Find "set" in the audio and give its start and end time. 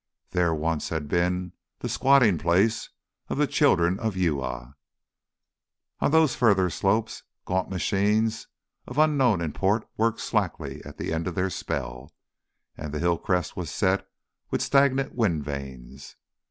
13.69-14.09